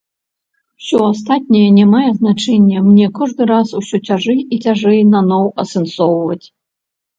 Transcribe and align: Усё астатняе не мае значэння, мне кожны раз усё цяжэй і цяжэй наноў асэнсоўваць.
Усё 0.77 0.97
астатняе 1.11 1.67
не 1.75 1.83
мае 1.91 2.09
значэння, 2.21 2.77
мне 2.87 3.07
кожны 3.21 3.43
раз 3.53 3.75
усё 3.83 4.01
цяжэй 4.07 4.41
і 4.43 4.55
цяжэй 4.67 4.99
наноў 5.13 5.45
асэнсоўваць. 5.67 6.45